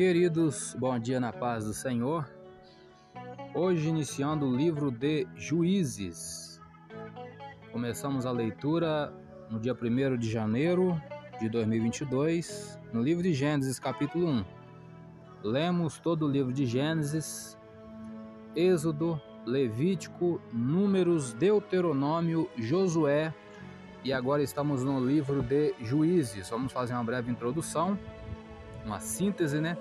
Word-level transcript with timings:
Queridos, 0.00 0.74
bom 0.78 0.98
dia 0.98 1.20
na 1.20 1.30
paz 1.30 1.66
do 1.66 1.74
Senhor. 1.74 2.26
Hoje 3.54 3.86
iniciando 3.86 4.46
o 4.46 4.56
livro 4.56 4.90
de 4.90 5.28
Juízes. 5.36 6.58
Começamos 7.70 8.24
a 8.24 8.30
leitura 8.30 9.12
no 9.50 9.60
dia 9.60 9.74
1 9.74 10.16
de 10.16 10.30
janeiro 10.30 10.98
de 11.38 11.50
2022, 11.50 12.80
no 12.94 13.02
livro 13.02 13.22
de 13.22 13.34
Gênesis, 13.34 13.78
capítulo 13.78 14.26
1. 14.26 14.44
Lemos 15.42 15.98
todo 15.98 16.24
o 16.24 16.30
livro 16.30 16.50
de 16.50 16.64
Gênesis, 16.64 17.58
Êxodo, 18.56 19.20
Levítico, 19.44 20.40
Números, 20.50 21.34
Deuteronômio, 21.34 22.48
Josué 22.56 23.34
e 24.02 24.14
agora 24.14 24.42
estamos 24.42 24.82
no 24.82 24.98
livro 24.98 25.42
de 25.42 25.74
Juízes. 25.78 26.48
Vamos 26.48 26.72
fazer 26.72 26.94
uma 26.94 27.04
breve 27.04 27.30
introdução, 27.30 27.98
uma 28.82 28.98
síntese, 28.98 29.60
né? 29.60 29.76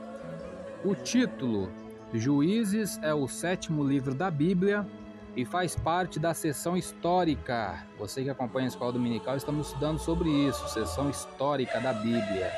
O 0.83 0.95
título 0.95 1.69
Juízes 2.13 2.99
é 3.03 3.13
o 3.13 3.27
sétimo 3.27 3.83
livro 3.83 4.15
da 4.15 4.31
Bíblia 4.31 4.87
e 5.35 5.43
faz 5.43 5.75
parte 5.75 6.19
da 6.19 6.33
sessão 6.33 6.77
histórica. 6.77 7.85
Você 7.97 8.23
que 8.23 8.29
acompanha 8.29 8.67
a 8.67 8.69
escola 8.69 8.93
dominical, 8.93 9.35
estamos 9.35 9.67
estudando 9.67 9.99
sobre 9.99 10.29
isso, 10.29 10.69
sessão 10.69 11.09
histórica 11.09 11.81
da 11.81 11.91
Bíblia. 11.91 12.51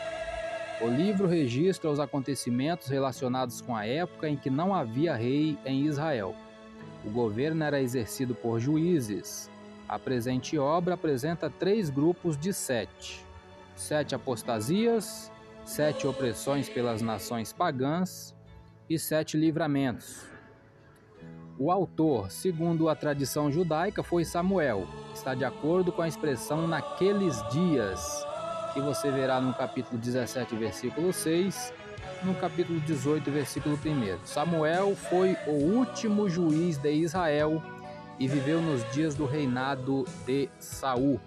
O 0.81 0.87
livro 0.87 1.27
registra 1.27 1.89
os 1.89 1.99
acontecimentos 1.99 2.87
relacionados 2.87 3.59
com 3.59 3.75
a 3.75 3.85
época 3.85 4.29
em 4.29 4.37
que 4.37 4.49
não 4.49 4.73
havia 4.73 5.15
rei 5.15 5.57
em 5.65 5.85
Israel. 5.85 6.35
O 7.03 7.09
governo 7.09 7.63
era 7.63 7.81
exercido 7.81 8.35
por 8.35 8.59
juízes, 8.59 9.49
a 9.91 9.99
presente 9.99 10.57
obra 10.57 10.93
apresenta 10.93 11.49
três 11.49 11.89
grupos 11.89 12.37
de 12.37 12.53
sete: 12.53 13.25
sete 13.75 14.15
apostasias, 14.15 15.29
sete 15.63 16.07
opressões 16.07 16.69
pelas 16.69 17.01
nações 17.01 17.53
pagãs 17.53 18.35
e 18.89 18.97
sete 18.97 19.37
livramentos. 19.37 20.25
O 21.57 21.69
autor, 21.69 22.31
segundo 22.31 22.89
a 22.89 22.95
tradição 22.95 23.51
judaica, 23.51 24.01
foi 24.01 24.25
Samuel. 24.25 24.87
Está 25.13 25.35
de 25.35 25.45
acordo 25.45 25.91
com 25.91 26.01
a 26.01 26.07
expressão 26.07 26.67
naqueles 26.67 27.41
dias, 27.49 28.25
que 28.73 28.81
você 28.81 29.11
verá 29.11 29.39
no 29.39 29.53
capítulo 29.53 29.99
17, 29.99 30.55
versículo 30.55 31.13
6, 31.13 31.71
no 32.23 32.33
capítulo 32.35 32.79
18, 32.79 33.29
versículo 33.29 33.75
1. 33.75 34.25
Samuel 34.25 34.95
foi 34.95 35.37
o 35.45 35.51
último 35.51 36.27
juiz 36.27 36.77
de 36.77 36.91
Israel 36.91 37.61
e 38.19 38.27
viveu 38.27 38.61
nos 38.61 38.83
dias 38.91 39.15
do 39.15 39.25
reinado 39.25 40.05
de 40.25 40.49
Saul. 40.59 41.19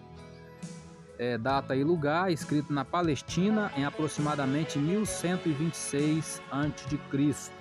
É, 1.18 1.38
data 1.38 1.76
e 1.76 1.84
lugar 1.84 2.32
escrito 2.32 2.72
na 2.72 2.84
Palestina 2.84 3.70
em 3.76 3.84
aproximadamente 3.84 4.78
1126 4.78 6.42
a.C. 6.50 7.54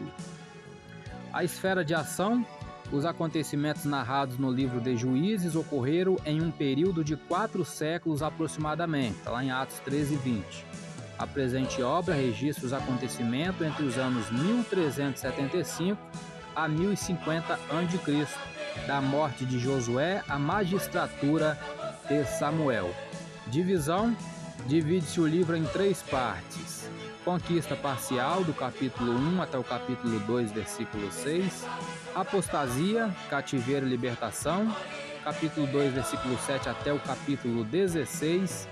A 1.31 1.43
esfera 1.43 1.85
de 1.85 1.93
ação, 1.93 2.45
os 2.91 3.05
acontecimentos 3.05 3.85
narrados 3.85 4.37
no 4.37 4.51
livro 4.51 4.81
de 4.81 4.97
Juízes 4.97 5.55
ocorreram 5.55 6.17
em 6.25 6.41
um 6.41 6.51
período 6.51 7.03
de 7.03 7.15
quatro 7.15 7.63
séculos 7.63 8.23
aproximadamente, 8.23 9.19
lá 9.25 9.43
em 9.43 9.51
Atos 9.51 9.79
13 9.79 10.15
e 10.15 10.17
20. 10.17 10.65
A 11.19 11.27
presente 11.27 11.81
obra 11.81 12.15
registra 12.15 12.65
os 12.65 12.73
acontecimentos 12.73 13.65
entre 13.65 13.83
os 13.83 13.97
anos 13.97 14.31
1375 14.31 15.97
a 16.55 16.67
1050 16.67 17.53
a.C 17.53 18.53
da 18.87 19.01
morte 19.01 19.45
de 19.45 19.59
Josué 19.59 20.23
à 20.27 20.37
magistratura 20.37 21.57
de 22.07 22.25
Samuel. 22.25 22.93
Divisão: 23.53 24.17
divide-se 24.65 25.21
o 25.21 25.27
livro 25.27 25.55
em 25.55 25.63
três 25.63 26.01
partes. 26.01 26.89
Conquista 27.23 27.75
parcial, 27.75 28.43
do 28.43 28.51
capítulo 28.51 29.13
1 29.13 29.43
até 29.43 29.59
o 29.59 29.63
capítulo 29.63 30.19
2, 30.21 30.51
versículo 30.51 31.11
6. 31.11 31.63
Apostasia, 32.15 33.15
cativeiro 33.29 33.85
e 33.85 33.89
libertação, 33.89 34.75
capítulo 35.23 35.67
2, 35.67 35.93
versículo 35.93 36.35
7 36.39 36.67
até 36.67 36.91
o 36.91 36.99
capítulo 36.99 37.63
16. 37.63 38.67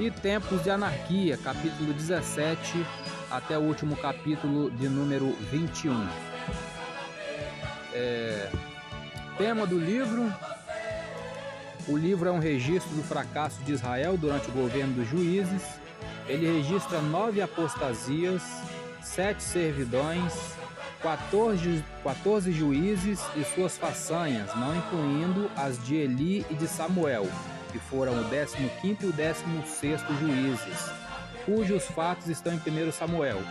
E 0.00 0.10
Tempos 0.10 0.64
de 0.64 0.70
Anarquia, 0.70 1.38
capítulo 1.38 1.92
17 1.92 2.84
até 3.30 3.56
o 3.56 3.60
último 3.60 3.96
capítulo 3.96 4.68
de 4.68 4.88
número 4.88 5.30
21. 5.52 6.08
É, 7.92 8.50
Tema 9.38 9.64
do 9.64 9.78
livro: 9.78 10.34
O 11.86 11.98
livro 11.98 12.28
é 12.28 12.32
um 12.32 12.38
registro 12.38 12.94
do 12.94 13.02
fracasso 13.02 13.62
de 13.62 13.72
Israel 13.72 14.16
durante 14.16 14.48
o 14.48 14.52
governo 14.52 14.94
dos 14.94 15.08
juízes. 15.08 15.62
Ele 16.26 16.46
registra 16.56 17.02
nove 17.02 17.42
apostasias, 17.42 18.42
sete 19.02 19.42
servidões, 19.42 20.32
14, 21.02 21.84
14 22.02 22.52
juízes 22.52 23.20
e 23.36 23.44
suas 23.44 23.76
façanhas, 23.76 24.54
não 24.56 24.74
incluindo 24.74 25.50
as 25.54 25.82
de 25.84 25.96
Eli 25.96 26.46
e 26.48 26.54
de 26.54 26.66
Samuel, 26.66 27.28
que 27.70 27.78
foram 27.78 28.14
o 28.18 28.24
15 28.30 28.56
e 29.02 29.06
o 29.06 29.12
16 29.12 30.00
juízes, 30.18 30.90
cujos 31.44 31.84
fatos 31.88 32.28
estão 32.28 32.54
em 32.54 32.88
1 32.88 32.92
Samuel, 32.92 33.42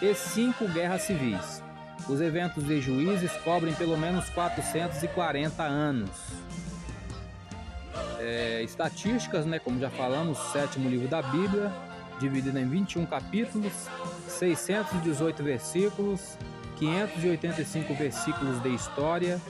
e 0.00 0.14
cinco 0.14 0.68
guerras 0.68 1.02
civis. 1.02 1.60
Os 2.08 2.20
eventos 2.20 2.64
de 2.64 2.80
juízes 2.80 3.32
cobrem 3.44 3.74
pelo 3.74 3.98
menos 3.98 4.28
440 4.30 5.64
anos. 5.64 6.10
É, 8.22 8.62
estatísticas, 8.62 9.46
né, 9.46 9.58
como 9.58 9.80
já 9.80 9.88
falamos, 9.88 10.36
sétimo 10.52 10.90
livro 10.90 11.08
da 11.08 11.22
Bíblia, 11.22 11.72
dividido 12.20 12.58
em 12.58 12.68
21 12.68 13.06
capítulos, 13.06 13.72
618 14.28 15.42
versículos, 15.42 16.36
585 16.76 17.94
versículos 17.94 18.62
de 18.62 18.74
história, 18.74 19.40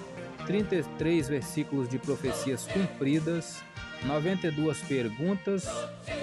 33 0.47 1.29
versículos 1.29 1.89
de 1.89 1.99
profecias 1.99 2.65
cumpridas, 2.69 3.61
92 4.05 4.81
perguntas, 4.83 5.67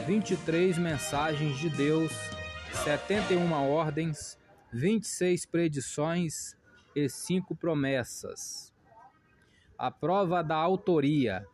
23 0.08 0.78
mensagens 0.78 1.58
de 1.58 1.70
Deus, 1.70 2.14
71 2.86 3.52
ordens, 3.70 4.40
26 4.72 5.46
predições 5.46 6.56
e 6.96 7.10
5 7.10 7.54
promessas. 7.56 8.74
A 9.78 9.92
prova 9.92 10.42
da 10.42 10.56
autoria. 10.56 11.46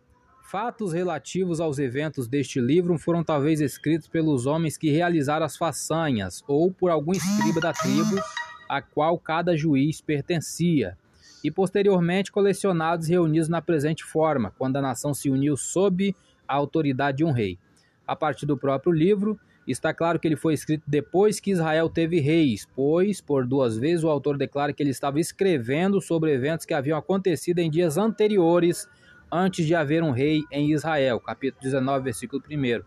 Fatos 0.43 0.93
relativos 0.93 1.59
aos 1.59 1.79
eventos 1.79 2.27
deste 2.27 2.59
livro 2.59 2.97
foram 2.97 3.23
talvez 3.23 3.59
escritos 3.59 4.07
pelos 4.07 4.45
homens 4.45 4.77
que 4.77 4.91
realizaram 4.91 5.45
as 5.45 5.57
façanhas 5.57 6.43
ou 6.47 6.71
por 6.71 6.91
algum 6.91 7.11
escriba 7.11 7.59
da 7.59 7.73
tribo 7.73 8.21
a 8.69 8.81
qual 8.81 9.17
cada 9.17 9.57
juiz 9.57 9.99
pertencia, 9.99 10.97
e 11.43 11.49
posteriormente 11.49 12.31
colecionados 12.31 13.07
e 13.07 13.11
reunidos 13.11 13.49
na 13.49 13.61
presente 13.61 14.03
forma, 14.03 14.53
quando 14.57 14.77
a 14.77 14.81
nação 14.81 15.13
se 15.13 15.29
uniu 15.29 15.57
sob 15.57 16.15
a 16.47 16.53
autoridade 16.53 17.17
de 17.17 17.25
um 17.25 17.31
rei. 17.31 17.57
A 18.05 18.15
partir 18.15 18.45
do 18.45 18.57
próprio 18.57 18.93
livro, 18.93 19.39
Está 19.65 19.93
claro 19.93 20.19
que 20.19 20.27
ele 20.27 20.35
foi 20.35 20.53
escrito 20.53 20.83
depois 20.85 21.39
que 21.39 21.51
Israel 21.51 21.89
teve 21.89 22.19
reis, 22.19 22.67
pois, 22.75 23.21
por 23.21 23.47
duas 23.47 23.77
vezes, 23.77 24.03
o 24.03 24.09
autor 24.09 24.37
declara 24.37 24.73
que 24.73 24.83
ele 24.83 24.89
estava 24.89 25.21
escrevendo 25.21 26.01
sobre 26.01 26.33
eventos 26.33 26.65
que 26.65 26.73
haviam 26.73 26.97
acontecido 26.97 27.59
em 27.59 27.71
dias 27.71 27.97
anteriores, 27.97 28.89
antes 29.35 29.65
de 29.65 29.73
haver 29.73 30.03
um 30.03 30.11
rei 30.11 30.43
em 30.51 30.71
Israel. 30.71 31.19
Capítulo 31.19 31.59
19, 31.63 32.03
versículo 32.03 32.43
1. 32.47 32.83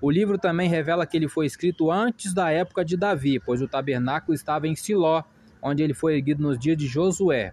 O 0.00 0.10
livro 0.10 0.38
também 0.38 0.66
revela 0.66 1.06
que 1.06 1.18
ele 1.18 1.28
foi 1.28 1.44
escrito 1.44 1.90
antes 1.90 2.32
da 2.32 2.50
época 2.50 2.82
de 2.82 2.96
Davi, 2.96 3.38
pois 3.38 3.60
o 3.60 3.68
tabernáculo 3.68 4.34
estava 4.34 4.66
em 4.66 4.74
Siló, 4.74 5.22
onde 5.60 5.82
ele 5.82 5.92
foi 5.92 6.14
erguido 6.14 6.42
nos 6.42 6.58
dias 6.58 6.78
de 6.78 6.86
Josué. 6.86 7.52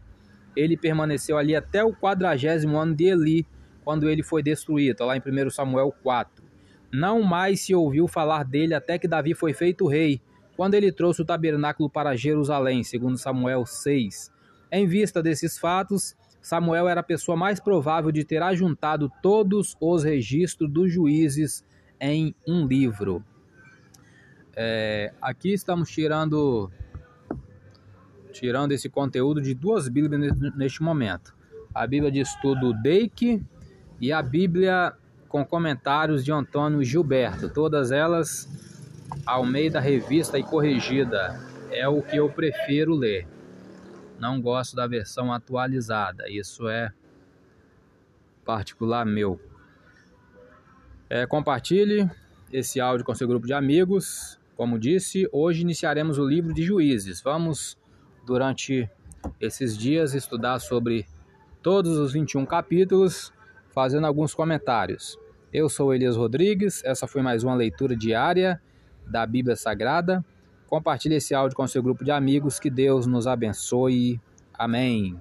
Ele 0.55 0.78
permaneceu 0.78 1.38
ali 1.38 1.53
até 1.53 1.83
o 1.83 1.94
quadragésimo 1.94 2.78
ano 2.78 2.95
de 2.95 3.05
Eli, 3.05 3.45
quando 3.83 4.09
ele 4.09 4.23
foi 4.23 4.41
destruído, 4.41 5.03
lá 5.03 5.17
em 5.17 5.19
1 5.19 5.49
Samuel 5.49 5.94
4. 6.01 6.41
Não 6.94 7.22
mais 7.22 7.59
se 7.59 7.75
ouviu 7.75 8.07
falar 8.07 8.45
dele 8.45 8.73
até 8.73 8.97
que 8.97 9.07
Davi 9.07 9.33
foi 9.33 9.51
feito 9.51 9.85
rei, 9.85 10.22
quando 10.55 10.75
ele 10.75 10.94
trouxe 10.94 11.22
o 11.22 11.25
tabernáculo 11.25 11.90
para 11.90 12.16
Jerusalém, 12.16 12.84
segundo 12.84 13.17
Samuel 13.17 13.66
6. 13.66 14.31
Em 14.72 14.87
vista 14.87 15.22
desses 15.22 15.58
fatos, 15.58 16.16
Samuel 16.41 16.88
era 16.88 17.02
a 17.02 17.03
pessoa 17.03 17.36
mais 17.36 17.59
provável 17.59 18.12
de 18.12 18.24
ter 18.24 18.41
ajuntado 18.41 19.12
todos 19.22 19.76
os 19.80 20.03
registros 20.03 20.72
dos 20.72 20.91
juízes 20.91 21.64
em 22.00 22.34
um 22.47 22.66
livro. 22.66 23.24
É, 24.56 25.14
aqui 25.22 25.53
estamos 25.53 25.90
tirando 25.90 26.72
tirando 28.32 28.72
esse 28.72 28.90
conteúdo 28.90 29.41
de 29.41 29.53
duas 29.53 29.90
Bíblias 29.90 30.38
neste 30.56 30.82
momento. 30.82 31.36
A 31.74 31.86
Bíblia 31.86 32.12
de 32.12 32.20
Estudo 32.20 32.74
Deike 32.74 33.44
e 34.00 34.12
a 34.12 34.22
Bíblia 34.22 34.94
com 35.28 35.46
comentários 35.46 36.26
de 36.26 36.32
Antônio 36.32 36.84
Gilberto, 36.84 37.50
todas 37.50 37.91
elas 37.91 38.50
ao 39.26 39.46
meio 39.46 39.72
da 39.72 39.80
revista 39.80 40.38
e 40.40 40.44
corrigida. 40.44 41.40
É 41.72 41.88
o 41.88 42.02
que 42.02 42.18
eu 42.18 42.30
prefiro 42.30 42.96
ler. 42.96 43.28
Não 44.19 44.41
gosto 44.41 44.75
da 44.75 44.85
versão 44.85 45.31
atualizada, 45.31 46.29
isso 46.29 46.67
é 46.67 46.91
particular 48.43 49.05
meu. 49.05 49.39
É, 51.09 51.25
compartilhe 51.25 52.09
esse 52.51 52.79
áudio 52.79 53.05
com 53.05 53.16
seu 53.16 53.27
grupo 53.27 53.47
de 53.47 53.53
amigos, 53.53 54.37
Como 54.57 54.77
disse, 54.77 55.25
hoje 55.31 55.61
iniciaremos 55.61 56.17
o 56.17 56.27
livro 56.27 56.53
de 56.53 56.63
Juízes. 56.63 57.21
Vamos, 57.21 57.77
durante 58.25 58.89
esses 59.39 59.77
dias, 59.77 60.13
estudar 60.13 60.59
sobre 60.59 61.07
todos 61.63 61.97
os 61.97 62.11
21 62.11 62.45
capítulos, 62.45 63.31
fazendo 63.69 64.05
alguns 64.05 64.33
comentários. 64.33 65.17
Eu 65.53 65.69
sou 65.69 65.93
Elias 65.93 66.17
Rodrigues, 66.17 66.83
essa 66.83 67.07
foi 67.07 67.21
mais 67.21 67.41
uma 67.41 67.55
leitura 67.55 67.95
diária 67.95 68.61
da 69.07 69.25
Bíblia 69.25 69.55
Sagrada. 69.55 70.25
Compartilhe 70.69 71.16
esse 71.16 71.33
áudio 71.33 71.57
com 71.57 71.67
seu 71.67 71.81
grupo 71.81 72.03
de 72.03 72.11
amigos, 72.11 72.59
que 72.59 72.69
Deus 72.69 73.07
nos 73.07 73.25
abençoe. 73.25 74.21
Amém. 74.53 75.19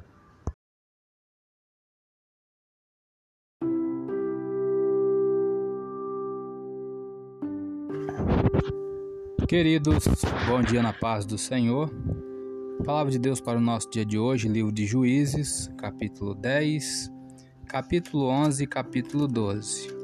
Queridos, 9.49 10.05
bom 10.47 10.61
dia 10.61 10.83
na 10.83 10.93
paz 10.93 11.25
do 11.25 11.39
Senhor. 11.39 11.91
Palavra 12.85 13.11
de 13.11 13.19
Deus 13.19 13.41
para 13.41 13.57
o 13.57 13.61
nosso 13.63 13.89
dia 13.89 14.05
de 14.05 14.19
hoje, 14.19 14.49
livro 14.49 14.71
de 14.71 14.85
Juízes, 14.85 15.71
capítulo 15.79 16.35
10, 16.35 17.11
capítulo 17.67 18.29
11 18.29 18.65
e 18.65 18.67
capítulo 18.67 19.27
12. 19.27 19.98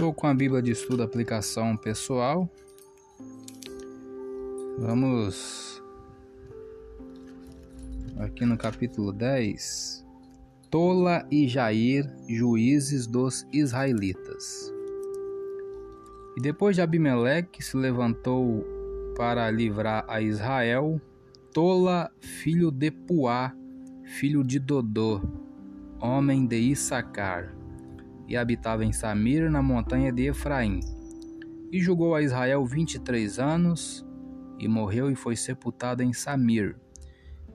Estou 0.00 0.14
com 0.14 0.26
a 0.26 0.32
Bíblia 0.32 0.62
de 0.62 0.70
Estudo 0.70 1.02
Aplicação 1.02 1.76
Pessoal. 1.76 2.50
Vamos 4.78 5.82
aqui 8.16 8.46
no 8.46 8.56
capítulo 8.56 9.12
10. 9.12 10.02
Tola 10.70 11.28
e 11.30 11.46
Jair, 11.46 12.10
juízes 12.26 13.06
dos 13.06 13.46
israelitas. 13.52 14.72
E 16.38 16.40
depois 16.40 16.76
de 16.76 16.80
Abimeleque 16.80 17.62
se 17.62 17.76
levantou 17.76 18.64
para 19.18 19.50
livrar 19.50 20.06
a 20.08 20.22
Israel, 20.22 20.98
Tola, 21.52 22.10
filho 22.20 22.70
de 22.70 22.90
Puá, 22.90 23.54
filho 24.18 24.42
de 24.42 24.58
Dodô, 24.58 25.20
homem 26.00 26.46
de 26.46 26.56
Issacar, 26.56 27.59
e 28.30 28.36
habitava 28.36 28.84
em 28.84 28.92
Samir, 28.92 29.50
na 29.50 29.60
montanha 29.60 30.12
de 30.12 30.28
Efraim. 30.28 30.78
E 31.72 31.80
julgou 31.80 32.14
a 32.14 32.22
Israel 32.22 32.64
vinte 32.64 32.94
e 32.94 33.00
três 33.00 33.40
anos, 33.40 34.06
e 34.56 34.68
morreu 34.68 35.10
e 35.10 35.16
foi 35.16 35.34
sepultado 35.34 36.02
em 36.02 36.12
Samir. 36.12 36.76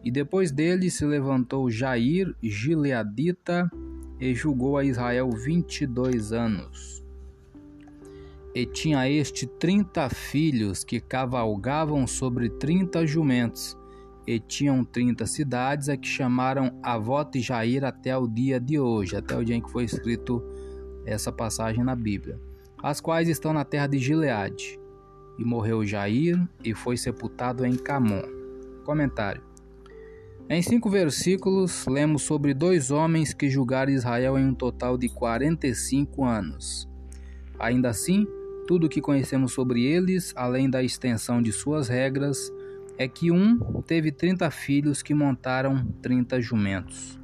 E 0.03 0.11
depois 0.11 0.51
dele 0.51 0.91
se 0.91 1.05
levantou 1.05 1.71
Jair, 1.71 2.35
gileadita, 2.43 3.71
e 4.19 4.35
julgou 4.35 4.77
a 4.77 4.83
Israel 4.83 5.29
vinte 5.31 5.81
e 5.81 5.87
dois 5.87 6.33
anos. 6.33 7.03
E 8.53 8.65
tinha 8.65 9.09
este 9.09 9.45
trinta 9.45 10.09
filhos 10.09 10.83
que 10.83 10.99
cavalgavam 10.99 12.05
sobre 12.05 12.49
trinta 12.49 13.07
jumentos, 13.07 13.77
e 14.27 14.39
tinham 14.39 14.83
trinta 14.83 15.25
cidades 15.25 15.87
a 15.87 15.95
que 15.95 16.07
chamaram 16.07 16.79
Avot 16.81 17.37
e 17.37 17.41
Jair 17.41 17.85
até 17.85 18.17
o 18.17 18.27
dia 18.27 18.59
de 18.59 18.79
hoje, 18.79 19.15
até 19.15 19.37
o 19.37 19.43
dia 19.43 19.55
em 19.55 19.61
que 19.61 19.71
foi 19.71 19.83
escrito 19.83 20.43
essa 21.05 21.31
passagem 21.31 21.83
na 21.83 21.95
Bíblia, 21.95 22.39
as 22.81 22.99
quais 22.99 23.29
estão 23.29 23.53
na 23.53 23.63
terra 23.63 23.87
de 23.87 23.99
Gileade. 23.99 24.79
E 25.37 25.43
morreu 25.43 25.85
Jair 25.85 26.41
e 26.63 26.73
foi 26.73 26.95
sepultado 26.95 27.65
em 27.65 27.75
Camon. 27.75 28.23
Comentário. 28.85 29.41
Em 30.47 30.61
cinco 30.61 30.89
versículos, 30.89 31.87
lemos 31.87 32.21
sobre 32.21 32.53
dois 32.53 32.91
homens 32.91 33.33
que 33.33 33.49
julgaram 33.49 33.91
Israel 33.91 34.37
em 34.37 34.45
um 34.45 34.53
total 34.53 34.97
de 34.97 35.09
45 35.09 36.23
anos. 36.23 36.87
Ainda 37.57 37.89
assim, 37.89 38.27
tudo 38.67 38.85
o 38.85 38.89
que 38.89 39.01
conhecemos 39.01 39.53
sobre 39.53 39.83
eles, 39.83 40.33
além 40.35 40.69
da 40.69 40.83
extensão 40.83 41.41
de 41.41 41.51
suas 41.51 41.87
regras, 41.87 42.51
é 42.97 43.07
que 43.07 43.31
um 43.31 43.81
teve 43.81 44.11
30 44.11 44.49
filhos 44.51 45.01
que 45.01 45.13
montaram 45.13 45.85
30 46.01 46.39
jumentos. 46.39 47.19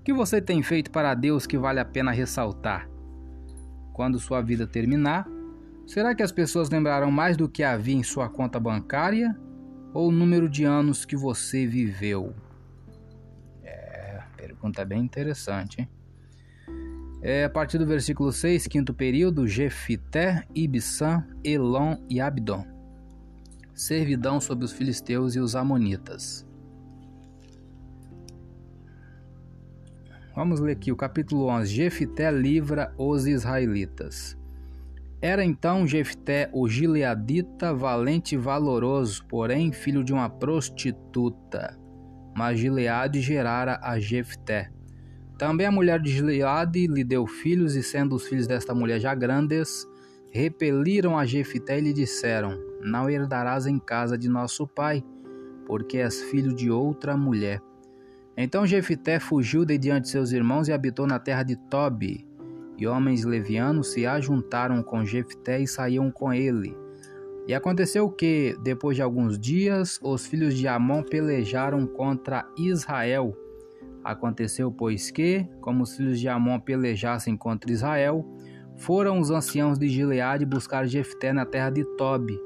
O 0.00 0.04
que 0.04 0.12
você 0.12 0.40
tem 0.40 0.62
feito 0.62 0.90
para 0.90 1.14
Deus 1.14 1.46
que 1.46 1.56
vale 1.56 1.80
a 1.80 1.84
pena 1.84 2.10
ressaltar? 2.12 2.93
Quando 3.94 4.18
sua 4.18 4.42
vida 4.42 4.66
terminar, 4.66 5.24
será 5.86 6.16
que 6.16 6.22
as 6.22 6.32
pessoas 6.32 6.68
lembrarão 6.68 7.12
mais 7.12 7.36
do 7.36 7.48
que 7.48 7.62
havia 7.62 7.94
em 7.94 8.02
sua 8.02 8.28
conta 8.28 8.58
bancária 8.58 9.38
ou 9.94 10.08
o 10.08 10.12
número 10.12 10.48
de 10.48 10.64
anos 10.64 11.04
que 11.04 11.16
você 11.16 11.64
viveu? 11.64 12.34
É, 13.62 14.20
pergunta 14.36 14.84
bem 14.84 15.00
interessante, 15.00 15.80
hein? 15.80 15.88
É, 17.22 17.44
a 17.44 17.48
partir 17.48 17.78
do 17.78 17.86
versículo 17.86 18.32
6, 18.32 18.66
quinto 18.66 18.92
período, 18.92 19.46
Jefité, 19.46 20.42
Ibsã, 20.52 21.24
Elon 21.44 21.96
e 22.10 22.20
Abdon. 22.20 22.66
Servidão 23.72 24.40
sobre 24.40 24.64
os 24.64 24.72
filisteus 24.72 25.36
e 25.36 25.40
os 25.40 25.54
amonitas. 25.54 26.44
Vamos 30.34 30.58
ler 30.58 30.72
aqui 30.72 30.90
o 30.90 30.96
capítulo 30.96 31.46
11. 31.46 31.72
Jefité 31.72 32.28
livra 32.32 32.92
os 32.98 33.24
israelitas. 33.24 34.36
Era 35.22 35.44
então 35.44 35.86
Jefté 35.86 36.50
o 36.52 36.68
gileadita, 36.68 37.72
valente 37.72 38.34
e 38.34 38.38
valoroso, 38.38 39.24
porém 39.26 39.70
filho 39.70 40.02
de 40.02 40.12
uma 40.12 40.28
prostituta. 40.28 41.78
Mas 42.36 42.58
Gileade 42.58 43.20
gerara 43.20 43.78
a 43.80 44.00
Jefté. 44.00 44.72
Também 45.38 45.68
a 45.68 45.72
mulher 45.72 46.00
de 46.00 46.10
Gileade 46.10 46.88
lhe 46.88 47.04
deu 47.04 47.28
filhos, 47.28 47.76
e 47.76 47.82
sendo 47.82 48.16
os 48.16 48.26
filhos 48.26 48.48
desta 48.48 48.74
mulher 48.74 48.98
já 48.98 49.14
grandes, 49.14 49.86
repeliram 50.32 51.16
a 51.16 51.24
Jefité 51.24 51.78
e 51.78 51.80
lhe 51.80 51.92
disseram: 51.92 52.58
Não 52.82 53.08
herdarás 53.08 53.66
em 53.66 53.78
casa 53.78 54.18
de 54.18 54.28
nosso 54.28 54.66
pai, 54.66 55.04
porque 55.64 55.98
és 55.98 56.22
filho 56.24 56.52
de 56.52 56.72
outra 56.72 57.16
mulher. 57.16 57.62
Então 58.36 58.66
Jefité 58.66 59.20
fugiu 59.20 59.64
de 59.64 59.78
diante 59.78 60.04
de 60.04 60.10
seus 60.10 60.32
irmãos 60.32 60.68
e 60.68 60.72
habitou 60.72 61.06
na 61.06 61.18
terra 61.18 61.42
de 61.42 61.56
Tobi. 61.56 62.26
E 62.76 62.86
homens 62.86 63.24
levianos 63.24 63.92
se 63.92 64.04
ajuntaram 64.04 64.82
com 64.82 65.04
Jefté 65.04 65.60
e 65.60 65.66
saíam 65.66 66.10
com 66.10 66.32
ele. 66.32 66.76
E 67.46 67.54
aconteceu 67.54 68.10
que, 68.10 68.56
depois 68.62 68.96
de 68.96 69.02
alguns 69.02 69.38
dias, 69.38 70.00
os 70.02 70.26
filhos 70.26 70.54
de 70.54 70.66
Amon 70.66 71.02
pelejaram 71.02 71.86
contra 71.86 72.48
Israel 72.58 73.36
Aconteceu, 74.04 74.70
pois, 74.70 75.10
que, 75.10 75.48
como 75.62 75.82
os 75.82 75.96
filhos 75.96 76.20
de 76.20 76.28
Amon 76.28 76.60
pelejassem 76.60 77.34
contra 77.38 77.72
Israel, 77.72 78.22
foram 78.76 79.18
os 79.18 79.30
anciãos 79.30 79.78
de 79.78 79.88
Gileade 79.88 80.44
buscar 80.44 80.86
Jefté 80.86 81.32
na 81.32 81.46
terra 81.46 81.70
de 81.70 81.84
Tobi, 81.96 82.38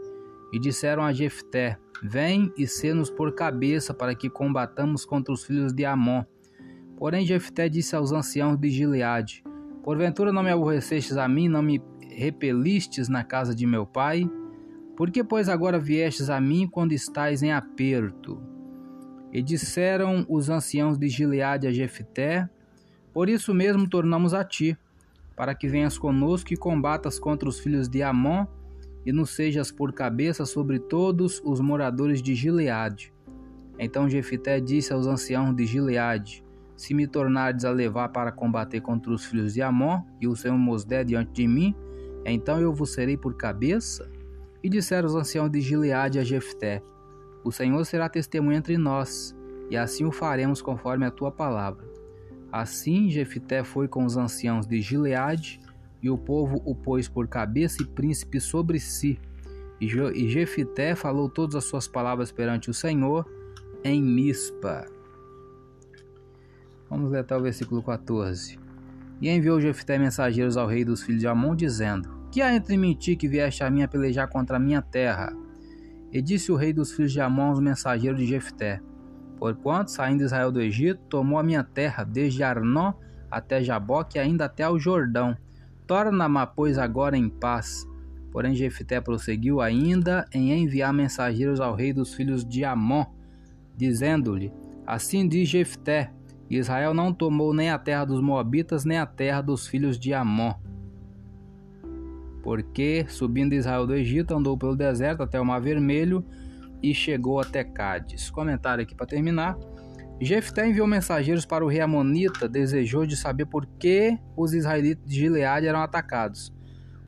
e 0.53 0.59
disseram 0.59 1.03
a 1.03 1.13
Jefté: 1.13 1.79
Vem 2.03 2.53
e 2.57 2.67
sê-nos 2.67 3.11
por 3.11 3.35
cabeça 3.35 3.93
para 3.93 4.15
que 4.15 4.31
combatamos 4.31 5.05
contra 5.05 5.33
os 5.33 5.45
filhos 5.45 5.73
de 5.73 5.85
Amon. 5.85 6.25
Porém 6.97 7.25
Jefté 7.25 7.69
disse 7.69 7.95
aos 7.95 8.13
anciãos 8.13 8.57
de 8.59 8.71
Gileade: 8.71 9.45
Porventura 9.83 10.33
não 10.33 10.43
me 10.43 10.51
aborrecestes 10.51 11.17
a 11.17 11.29
mim, 11.29 11.49
não 11.49 11.63
me 11.63 11.83
repelistes 12.11 13.09
na 13.09 13.25
casa 13.25 13.55
de 13.55 13.67
meu 13.67 13.87
pai? 13.87 14.29
Por 14.97 15.11
que, 15.11 15.23
pois, 15.23 15.49
agora 15.49 15.79
viestes 15.79 16.29
a 16.29 16.41
mim 16.41 16.69
quando 16.69 16.93
estais 16.93 17.43
em 17.43 17.53
aperto? 17.53 18.43
E 19.33 19.41
disseram 19.43 20.27
os 20.29 20.51
anciãos 20.51 20.99
de 20.99 21.09
Gileade 21.09 21.67
a 21.67 21.73
Jefté: 21.73 22.49
Por 23.13 23.29
isso 23.29 23.55
mesmo 23.55 23.89
tornamos 23.89 24.35
a 24.35 24.45
ti, 24.45 24.77
para 25.37 25.55
que 25.55 25.69
venhas 25.69 25.97
conosco 25.97 26.53
e 26.53 26.57
combatas 26.57 27.19
contra 27.19 27.49
os 27.49 27.61
filhos 27.61 27.89
de 27.89 28.03
Amon, 28.03 28.47
e 29.05 29.13
nos 29.13 29.31
sejas 29.31 29.71
por 29.71 29.93
cabeça 29.93 30.45
sobre 30.45 30.79
todos 30.79 31.41
os 31.45 31.61
moradores 31.61 32.23
de 32.23 32.35
Gileade. 32.35 33.13
Então 33.79 34.09
Jefté 34.09 34.61
disse 34.61 34.93
aos 34.93 35.07
anciãos 35.07 35.55
de 35.55 35.65
Gileade: 35.65 36.45
Se 36.77 36.93
me 36.93 37.07
tornardes 37.07 37.65
a 37.65 37.71
levar 37.71 38.09
para 38.09 38.33
combater 38.33 38.81
contra 38.81 39.13
os 39.13 39.25
filhos 39.25 39.55
de 39.55 39.63
Amon, 39.63 40.03
e 40.21 40.27
o 40.27 40.37
Senhor 40.37 40.59
mos 40.59 40.85
der 40.85 41.05
diante 41.05 41.33
de 41.33 41.47
mim, 41.47 41.75
então 42.25 42.61
eu 42.61 42.73
vos 42.73 42.93
serei 42.93 43.17
por 43.17 43.35
cabeça? 43.35 44.11
E 44.63 44.69
disseram 44.69 45.07
os 45.07 45.15
anciãos 45.15 45.51
de 45.51 45.61
Gileade 45.61 46.19
a 46.19 46.25
Jefté: 46.25 46.83
o 47.45 47.53
Senhor 47.53 47.85
será 47.87 48.09
testemunha 48.09 48.59
entre 48.59 48.77
nós, 48.77 49.35
e 49.71 49.77
assim 49.77 50.05
o 50.05 50.13
faremos 50.13 50.61
conforme 50.61 51.07
a 51.07 51.11
tua 51.11 51.31
palavra. 51.31 51.87
Assim 52.51 53.09
Jefité 53.09 53.63
foi 53.63 53.87
com 53.87 54.05
os 54.05 54.17
anciãos 54.17 54.67
de 54.67 54.81
Gileade, 54.81 55.61
e 56.03 56.09
o 56.11 56.17
povo 56.17 56.63
o 56.65 56.75
pôs 56.75 57.09
por 57.09 57.27
cabeça 57.29 57.83
e 57.83 57.87
príncipe 57.87 58.41
sobre 58.41 58.79
si. 58.79 59.19
E 59.81 60.29
Jefité 60.29 60.95
falou 60.95 61.29
todas 61.29 61.55
as 61.55 61.65
suas 61.65 61.87
palavras 61.87 62.33
perante 62.33 62.71
o 62.71 62.75
Senhor 62.75 63.27
em 63.85 64.03
Mispa. 64.03 64.87
Vamos 66.91 67.11
ler 67.11 67.21
até 67.21 67.37
o 67.37 67.43
versículo 67.43 67.83
14. 67.83 68.59
E 69.21 69.29
enviou 69.29 69.61
Jefité 69.61 69.99
mensageiros 69.99 70.57
ao 70.57 70.67
rei 70.67 70.85
dos 70.85 71.03
filhos 71.03 71.21
de 71.21 71.27
Amon, 71.27 71.55
dizendo: 71.55 72.09
Que 72.31 72.41
há 72.41 72.55
entre 72.55 72.77
mim 72.77 72.93
e 72.93 72.95
ti 72.95 73.17
que 73.17 73.29
vieste 73.29 73.63
a 73.63 73.71
mim 73.71 73.83
a 73.83 73.89
pelejar 73.89 74.29
contra 74.29 74.57
a 74.57 74.61
minha 74.61 74.81
terra? 74.81 75.33
E 76.13 76.23
disse 76.23 76.51
o 76.51 76.57
rei 76.57 76.73
dos 76.73 76.93
filhos 76.93 77.13
de 77.13 77.21
Amon 77.21 77.51
aos 77.51 77.61
mensageiros 77.61 78.19
de 78.19 78.27
Jefté: 78.27 78.81
Porquanto, 79.39 79.91
saindo 79.91 80.25
Israel 80.25 80.51
do 80.51 80.61
Egito, 80.61 81.01
tomou 81.09 81.39
a 81.39 81.43
minha 81.43 81.63
terra, 81.63 82.05
desde 82.05 82.43
Arnó 82.43 82.95
até 83.31 83.63
Jaboque 83.63 84.17
e 84.17 84.21
ainda 84.21 84.47
até 84.47 84.63
ao 84.63 84.79
Jordão. 84.79 85.37
Torna-ma, 85.89 86.47
pois, 86.47 86.79
agora 86.79 87.17
em 87.17 87.29
paz, 87.29 87.85
Porém, 88.31 88.55
Jefté 88.55 89.01
prosseguiu 89.01 89.61
ainda 89.61 90.27
em 90.33 90.53
enviar 90.53 90.93
mensageiros 90.93 91.61
ao 91.61 91.75
rei 91.75 91.93
dos 91.93 92.15
filhos 92.15 92.45
de 92.45 92.65
Amon, 92.65 93.05
dizendo-lhe: 93.77 94.53
Assim 94.87 95.27
diz 95.27 95.49
Jefté: 95.49 96.13
Israel 96.49 96.93
não 96.93 97.13
tomou 97.13 97.55
nem 97.55 97.71
a 97.71 97.79
terra 97.79 98.05
dos 98.05 98.21
Moabitas, 98.21 98.85
nem 98.85 98.99
a 98.99 99.07
terra 99.07 99.41
dos 99.41 99.67
filhos 99.67 99.99
de 99.99 100.13
Amon. 100.13 100.55
Porque, 102.43 103.07
subindo 103.09 103.55
Israel 103.55 103.87
do 103.87 103.95
Egito, 103.95 104.35
andou 104.35 104.57
pelo 104.57 104.77
deserto 104.77 105.23
até 105.23 105.41
o 105.41 105.45
Mar 105.45 105.61
Vermelho 105.61 106.25
e 106.83 106.95
chegou 106.95 107.41
até 107.41 107.65
Cádiz. 107.65 108.31
Comentário 108.31 108.83
aqui 108.83 108.95
para 108.95 109.07
terminar. 109.07 109.57
Jefté 110.21 110.67
enviou 110.67 110.87
mensageiros 110.87 111.47
para 111.47 111.65
o 111.65 111.69
rei 111.69 111.81
Amonita, 111.81 112.49
desejou 112.49 113.07
de 113.07 113.17
saber 113.17 113.47
por 113.47 113.65
que 113.65 114.19
os 114.37 114.53
israelitas 114.53 115.09
de 115.09 115.17
Gileade 115.17 115.67
eram 115.69 115.81
atacados. 115.81 116.53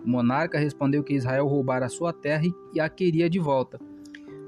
O 0.05 0.09
monarca 0.09 0.59
respondeu 0.59 1.03
que 1.03 1.15
Israel 1.15 1.47
roubara 1.47 1.89
sua 1.89 2.13
terra 2.13 2.45
e 2.73 2.81
a 2.81 2.89
queria 2.89 3.29
de 3.29 3.41
volta. 3.41 3.81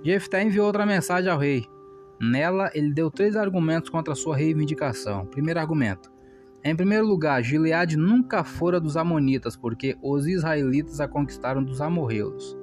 Jefté 0.04 0.42
enviou 0.42 0.66
outra 0.66 0.86
mensagem 0.86 1.30
ao 1.30 1.38
rei. 1.38 1.66
Nela, 2.20 2.70
ele 2.72 2.92
deu 2.92 3.10
três 3.10 3.34
argumentos 3.34 3.90
contra 3.90 4.14
sua 4.14 4.36
reivindicação. 4.36 5.26
Primeiro 5.26 5.58
argumento: 5.58 6.12
em 6.64 6.76
primeiro 6.76 7.04
lugar, 7.04 7.42
Gileade 7.42 7.96
nunca 7.96 8.44
fora 8.44 8.80
dos 8.80 8.96
Amonitas, 8.96 9.56
porque 9.56 9.96
os 10.00 10.28
israelitas 10.28 11.00
a 11.00 11.08
conquistaram 11.08 11.64
dos 11.64 11.80
amorreus. 11.80 12.56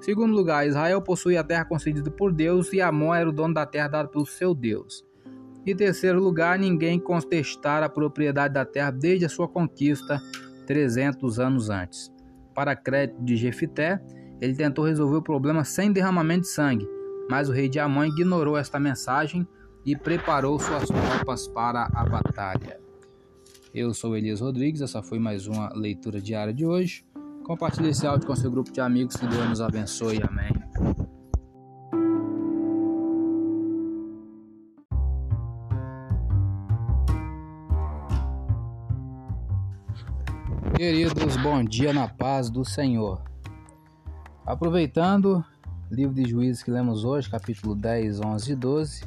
Segundo 0.00 0.32
lugar, 0.32 0.66
Israel 0.66 1.02
possuía 1.02 1.40
a 1.40 1.44
terra 1.44 1.64
concedida 1.64 2.08
por 2.08 2.32
Deus 2.32 2.72
e 2.72 2.80
Amon 2.80 3.12
era 3.12 3.28
o 3.28 3.32
dono 3.32 3.52
da 3.52 3.66
terra 3.66 3.88
dada 3.88 4.08
pelo 4.08 4.24
seu 4.24 4.54
Deus. 4.54 5.04
E 5.66 5.74
terceiro 5.74 6.20
lugar, 6.20 6.58
ninguém 6.58 6.98
contestara 6.98 7.86
a 7.86 7.90
propriedade 7.90 8.54
da 8.54 8.64
terra 8.64 8.90
desde 8.90 9.26
a 9.26 9.28
sua 9.28 9.46
conquista 9.48 10.20
300 10.66 11.38
anos 11.38 11.68
antes. 11.70 12.10
Para 12.54 12.74
crédito 12.74 13.22
de 13.22 13.36
Jefité, 13.36 14.00
ele 14.40 14.54
tentou 14.54 14.84
resolver 14.84 15.18
o 15.18 15.22
problema 15.22 15.64
sem 15.64 15.92
derramamento 15.92 16.42
de 16.42 16.48
sangue 16.48 17.00
mas 17.30 17.48
o 17.48 17.52
rei 17.52 17.68
de 17.68 17.78
Amon 17.78 18.04
ignorou 18.04 18.58
esta 18.58 18.80
mensagem 18.80 19.46
e 19.86 19.96
preparou 19.96 20.58
suas 20.58 20.84
tropas 20.88 21.46
para 21.46 21.88
a 21.94 22.04
batalha. 22.04 22.80
Eu 23.72 23.94
sou 23.94 24.16
Elias 24.16 24.40
Rodrigues, 24.40 24.80
essa 24.80 25.00
foi 25.00 25.20
mais 25.20 25.46
uma 25.46 25.72
leitura 25.72 26.20
diária 26.20 26.52
de 26.52 26.66
hoje. 26.66 27.06
Compartilhe 27.44 27.90
esse 27.90 28.04
áudio 28.04 28.26
com 28.26 28.34
seu 28.34 28.50
grupo 28.50 28.72
de 28.72 28.80
amigos, 28.80 29.14
que 29.14 29.26
Deus 29.28 29.48
nos 29.48 29.60
abençoe. 29.60 30.20
Amém. 30.24 30.59
Queridos, 40.80 41.36
bom 41.36 41.62
dia 41.62 41.92
na 41.92 42.08
paz 42.08 42.48
do 42.48 42.64
Senhor. 42.64 43.22
Aproveitando 44.46 45.44
Livro 45.90 46.14
de 46.14 46.26
Juízes 46.26 46.62
que 46.62 46.70
lemos 46.70 47.04
hoje, 47.04 47.28
capítulo 47.28 47.74
10, 47.74 48.22
11 48.22 48.52
e 48.52 48.56
12. 48.56 49.04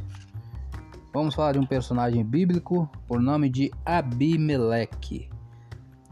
Vamos 1.11 1.33
falar 1.33 1.53
de 1.53 1.57
um 1.57 1.65
personagem 1.65 2.23
bíblico 2.23 2.87
por 3.07 3.19
nome 3.19 3.49
de 3.49 3.71
Abimeleque. 3.83 5.31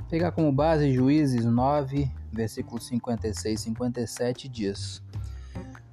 Pegar 0.10 0.32
como 0.32 0.52
base 0.52 0.92
Juízes 0.92 1.46
9, 1.46 2.10
versículos 2.34 2.88
56 2.88 3.60
e 3.60 3.64
57 3.64 4.50
diz: 4.50 5.04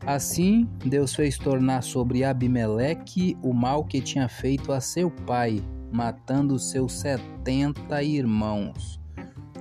Assim 0.07 0.67
Deus 0.83 1.15
fez 1.15 1.37
tornar 1.37 1.83
sobre 1.83 2.25
Abimeleque 2.25 3.37
o 3.43 3.53
mal 3.53 3.85
que 3.85 4.01
tinha 4.01 4.31
feito 4.31 4.73
a 4.73 4.81
seu 4.81 5.11
pai, 5.11 5.63
matando 5.93 6.59
seus 6.59 6.95
setenta 6.95 8.03
irmãos. 8.03 8.98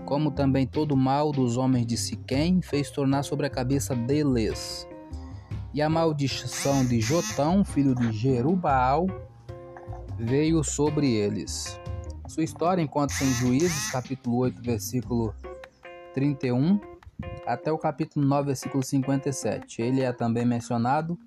Como 0.07 0.31
também 0.31 0.65
todo 0.65 0.93
o 0.93 0.97
mal 0.97 1.33
dos 1.33 1.57
homens 1.57 1.85
de 1.85 1.97
Siquém 1.97 2.61
fez 2.61 2.89
tornar 2.89 3.23
sobre 3.23 3.45
a 3.45 3.49
cabeça 3.49 3.93
deles 3.93 4.87
e 5.73 5.81
a 5.81 5.89
maldição 5.89 6.85
de 6.85 7.01
Jotão, 7.01 7.61
filho 7.65 7.93
de 7.93 8.13
Jerubaal, 8.13 9.05
veio 10.17 10.63
sobre 10.63 11.11
eles. 11.11 11.77
Sua 12.25 12.45
história 12.45 12.81
encontra-se 12.81 13.25
em 13.25 13.33
Juízes, 13.33 13.91
capítulo 13.91 14.37
8, 14.37 14.61
versículo 14.61 15.35
31, 16.13 16.79
até 17.45 17.69
o 17.69 17.77
capítulo 17.77 18.25
9, 18.25 18.47
versículo 18.47 18.81
57. 18.81 19.81
Ele 19.81 20.03
é 20.03 20.13
também 20.13 20.45
mencionado 20.45 21.19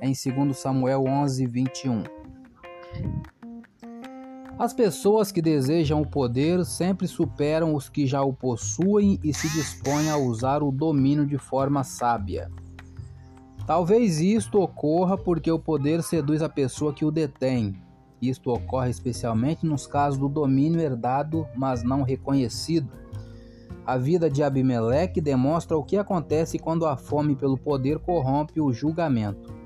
em 0.00 0.12
2 0.12 0.56
Samuel 0.56 1.02
11, 1.04 1.46
21. 1.48 2.04
As 4.56 4.72
pessoas 4.72 5.32
que 5.32 5.42
desejam 5.42 6.00
o 6.00 6.06
poder 6.06 6.64
sempre 6.64 7.08
superam 7.08 7.74
os 7.74 7.88
que 7.88 8.06
já 8.06 8.22
o 8.22 8.32
possuem 8.32 9.18
e 9.24 9.34
se 9.34 9.48
dispõem 9.48 10.08
a 10.08 10.16
usar 10.16 10.62
o 10.62 10.70
domínio 10.70 11.26
de 11.26 11.36
forma 11.36 11.82
sábia. 11.82 12.48
Talvez 13.66 14.20
isto 14.20 14.60
ocorra 14.60 15.18
porque 15.18 15.50
o 15.50 15.58
poder 15.58 16.04
seduz 16.04 16.40
a 16.40 16.48
pessoa 16.48 16.94
que 16.94 17.04
o 17.04 17.10
detém. 17.10 17.74
Isto 18.22 18.52
ocorre 18.52 18.90
especialmente 18.90 19.66
nos 19.66 19.88
casos 19.88 20.18
do 20.18 20.28
domínio 20.28 20.80
herdado, 20.80 21.48
mas 21.56 21.82
não 21.82 22.02
reconhecido. 22.02 22.92
A 23.84 23.98
vida 23.98 24.30
de 24.30 24.42
Abimeleque 24.42 25.20
demonstra 25.20 25.76
o 25.76 25.82
que 25.82 25.96
acontece 25.96 26.60
quando 26.60 26.86
a 26.86 26.96
fome 26.96 27.34
pelo 27.34 27.58
poder 27.58 27.98
corrompe 27.98 28.60
o 28.60 28.72
julgamento. 28.72 29.63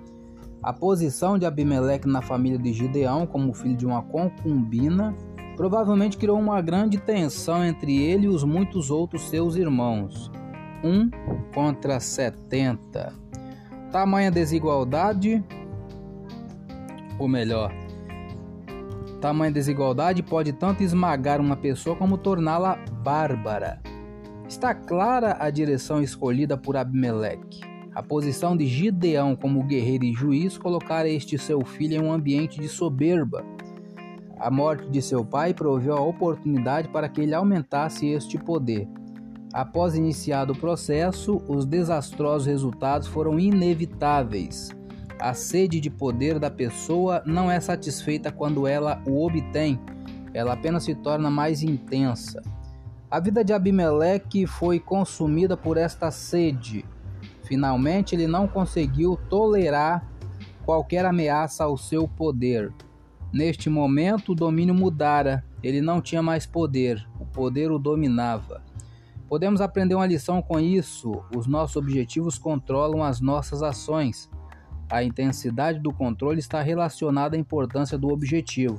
A 0.69 0.73
posição 0.75 1.39
de 1.39 1.47
Abimeleque 1.47 2.07
na 2.07 2.21
família 2.21 2.59
de 2.59 2.75
Gideão, 2.75 3.27
como 3.27 3.55
filho 3.55 3.75
de 3.75 3.87
uma 3.87 4.03
concubina, 4.03 5.17
provavelmente 5.57 6.19
criou 6.19 6.39
uma 6.39 6.61
grande 6.61 6.99
tensão 6.99 7.65
entre 7.65 7.97
ele 7.97 8.27
e 8.27 8.29
os 8.29 8.45
muitos 8.45 8.91
outros 8.91 9.31
seus 9.31 9.57
irmãos. 9.57 10.31
Um 10.85 11.09
contra 11.55 11.99
setenta. 12.01 13.15
Tamanha 13.91 14.31
desigualdade, 14.31 15.43
ou 17.19 17.27
melhor, 17.27 17.73
tamanha 19.23 19.51
desigualdade 19.51 20.23
pode 20.23 20.53
tanto 20.53 20.83
esmagar 20.83 21.41
uma 21.41 21.57
pessoa 21.57 21.97
como 21.97 22.19
torná-la 22.19 22.77
bárbara. 23.03 23.81
Está 24.47 24.75
clara 24.75 25.39
a 25.41 25.49
direção 25.49 26.03
escolhida 26.03 26.59
por 26.59 26.77
Abimeleque. 26.77 27.68
A 27.99 28.03
posição 28.03 28.57
de 28.57 28.65
Gideão 28.65 29.35
como 29.35 29.65
guerreiro 29.65 30.05
e 30.05 30.13
juiz 30.13 30.57
colocara 30.57 31.09
este 31.09 31.37
seu 31.37 31.65
filho 31.65 31.97
em 31.97 32.01
um 32.01 32.13
ambiente 32.13 32.61
de 32.61 32.69
soberba. 32.69 33.45
A 34.39 34.49
morte 34.53 34.89
de 34.89 35.03
seu 35.03 35.25
pai 35.25 35.53
proveu 35.53 35.97
a 35.97 36.01
oportunidade 36.01 36.87
para 36.91 37.09
que 37.09 37.23
ele 37.23 37.35
aumentasse 37.35 38.07
este 38.07 38.39
poder. 38.39 38.87
Após 39.53 39.97
iniciado 39.97 40.53
o 40.53 40.57
processo, 40.57 41.43
os 41.49 41.67
desastrosos 41.67 42.47
resultados 42.47 43.09
foram 43.09 43.37
inevitáveis. 43.37 44.71
A 45.19 45.35
sede 45.35 45.81
de 45.81 45.91
poder 45.91 46.39
da 46.39 46.53
pessoa 46.53 47.21
não 47.27 47.51
é 47.51 47.59
satisfeita 47.59 48.31
quando 48.31 48.69
ela 48.69 49.03
o 49.09 49.27
obtém, 49.27 49.77
ela 50.33 50.53
apenas 50.53 50.85
se 50.85 50.95
torna 50.95 51.33
mais 51.33 51.65
intensa. 51.65 52.45
A 53.11 53.19
vida 53.19 53.43
de 53.43 53.53
Abimeleque 53.53 54.47
foi 54.47 54.79
consumida 54.79 55.57
por 55.57 55.77
esta 55.77 56.13
sede. 56.13 56.85
Finalmente, 57.49 58.15
ele 58.15 58.27
não 58.27 58.47
conseguiu 58.47 59.19
tolerar 59.31 60.07
qualquer 60.67 61.07
ameaça 61.07 61.65
ao 61.65 61.79
seu 61.79 62.07
poder. 62.07 62.71
Neste 63.33 63.71
momento, 63.71 64.33
o 64.33 64.35
domínio 64.35 64.75
mudara. 64.75 65.43
Ele 65.63 65.81
não 65.81 66.01
tinha 66.01 66.23
mais 66.23 66.45
poder, 66.45 67.09
o 67.19 67.25
poder 67.25 67.73
o 67.73 67.79
dominava. 67.79 68.63
Podemos 69.27 69.63
aprender 69.63 69.95
uma 69.95 70.07
lição 70.07 70.43
com 70.43 70.61
isso. 70.61 71.25
Os 71.35 71.47
nossos 71.47 71.77
objetivos 71.77 72.39
controlam 72.39 73.03
as 73.03 73.19
nossas 73.19 73.63
ações. 73.63 74.31
A 74.91 75.03
intensidade 75.03 75.79
do 75.79 75.93
controle 75.93 76.39
está 76.39 76.61
relacionada 76.61 77.35
à 77.35 77.39
importância 77.39 77.97
do 77.97 78.09
objetivo. 78.09 78.79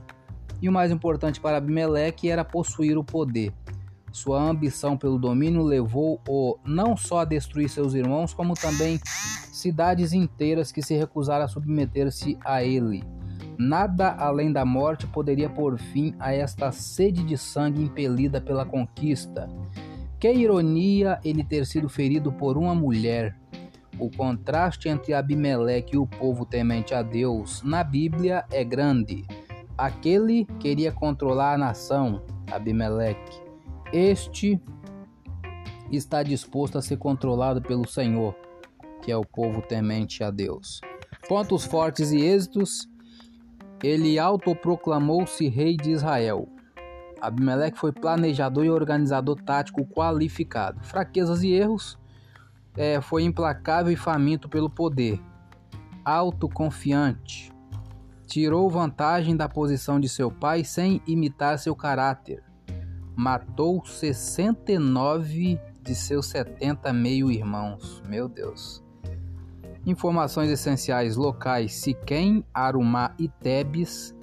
E 0.62 0.70
o 0.70 0.72
mais 0.72 0.92
importante 0.92 1.42
para 1.42 1.58
Abimeleque 1.58 2.30
era 2.30 2.46
possuir 2.46 2.98
o 3.00 3.04
poder. 3.04 3.52
Sua 4.12 4.42
ambição 4.42 4.98
pelo 4.98 5.20
domínio 5.20 5.64
levou-o 5.64 6.60
não 6.66 6.98
só 6.98 7.20
a 7.20 7.26
destruir 7.26 7.70
seus 7.70 7.94
irmãos, 7.94 8.34
como 8.34 8.54
também 8.54 9.00
cidades 9.52 10.14
inteiras 10.14 10.72
que 10.72 10.82
se 10.82 10.96
recusaram 10.96 11.46
a 11.46 11.48
submeter-se 11.48 12.38
a 12.44 12.64
ele. 12.64 13.04
Nada 13.58 14.16
além 14.18 14.54
da 14.54 14.64
morte 14.64 15.06
poderia 15.06 15.50
pôr 15.50 15.78
fim 15.78 16.16
a 16.18 16.34
esta 16.34 16.72
sede 16.72 17.24
de 17.24 17.38
sangue 17.38 17.84
impelida 17.84 18.40
pela 18.40 18.66
conquista. 18.66 19.50
Que 20.18 20.32
ironia 20.32 21.20
ele 21.24 21.44
ter 21.44 21.66
sido 21.66 21.90
ferido 21.90 22.32
por 22.32 22.58
uma 22.58 22.74
mulher. 22.74 23.36
O 24.00 24.10
contraste 24.10 24.88
entre 24.88 25.14
Abimeleque 25.14 25.96
e 25.96 25.98
o 25.98 26.08
povo 26.08 26.46
temente 26.46 26.94
a 26.94 27.02
Deus 27.02 27.62
na 27.62 27.84
Bíblia 27.84 28.46
é 28.50 28.64
grande. 28.64 29.26
Aquele 29.78 30.46
queria 30.60 30.92
controlar 30.92 31.56
a 31.56 31.58
nação, 31.58 32.22
Abimeleque. 32.50 33.49
Este 33.92 34.62
está 35.92 36.22
disposto 36.22 36.78
a 36.78 36.82
ser 36.82 36.98
controlado 36.98 37.60
pelo 37.60 37.88
Senhor, 37.88 38.36
que 39.02 39.12
é 39.12 39.18
o 39.18 39.26
povo 39.26 39.64
temente 39.64 40.24
a 40.24 40.30
Deus. 40.30 40.80
Pontos 41.28 41.66
fortes 41.66 42.12
e 42.12 42.18
êxitos. 42.22 42.88
Ele 43.82 44.20
autoproclamou-se 44.20 45.48
rei 45.48 45.76
de 45.76 45.92
Israel. 45.92 46.48
Abimeleque 47.20 47.80
foi 47.80 47.92
planejador 47.92 48.66
e 48.66 48.70
organizador 48.70 49.42
tático 49.42 49.86
qualificado. 49.86 50.84
Fraquezas 50.84 51.42
e 51.42 51.52
erros. 51.52 51.98
é, 52.78 53.02
foi 53.02 53.24
implacável 53.24 53.92
e 53.92 53.96
faminto 53.96 54.48
pelo 54.48 54.70
poder, 54.70 55.20
autoconfiante. 56.06 57.52
Tirou 58.28 58.70
vantagem 58.70 59.36
da 59.36 59.50
posição 59.50 60.00
de 60.00 60.08
seu 60.08 60.32
pai 60.32 60.64
sem 60.64 61.02
imitar 61.08 61.58
seu 61.58 61.76
caráter. 61.76 62.49
Matou 63.22 63.84
69 63.84 65.60
de 65.84 65.94
seus 65.94 66.28
70 66.28 66.94
meio-irmãos. 66.94 68.02
Meu 68.08 68.30
Deus. 68.30 68.82
Informações 69.86 70.50
essenciais 70.50 71.18
locais: 71.18 71.74
Siquém, 71.74 72.46
Arumá 72.54 73.14
e 73.20 73.28
Tebes. 73.28 74.16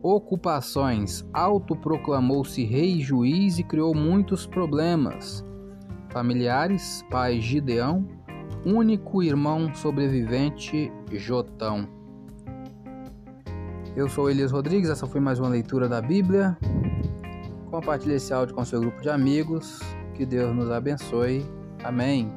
Ocupações: 0.00 1.28
autoproclamou-se 1.32 2.62
rei 2.62 2.98
e 2.98 3.02
juiz 3.02 3.58
e 3.58 3.64
criou 3.64 3.92
muitos 3.92 4.46
problemas. 4.46 5.44
Familiares: 6.10 7.04
pai 7.10 7.40
Gideão, 7.40 8.06
único 8.64 9.20
irmão 9.20 9.74
sobrevivente 9.74 10.92
Jotão. 11.10 11.88
Eu 13.96 14.08
sou 14.08 14.30
Elias 14.30 14.52
Rodrigues, 14.52 14.90
essa 14.90 15.08
foi 15.08 15.20
mais 15.20 15.40
uma 15.40 15.48
leitura 15.48 15.88
da 15.88 16.00
Bíblia. 16.00 16.56
Compartilhe 17.74 18.14
esse 18.14 18.32
áudio 18.32 18.54
com 18.54 18.64
seu 18.64 18.78
grupo 18.80 19.02
de 19.02 19.10
amigos. 19.10 19.80
Que 20.14 20.24
Deus 20.24 20.54
nos 20.54 20.70
abençoe. 20.70 21.44
Amém. 21.82 22.30